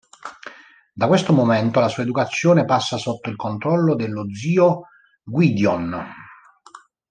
[0.95, 4.87] Da questo momento la sua educazione passa sotto il controllo dello zio
[5.23, 6.03] Gwydion.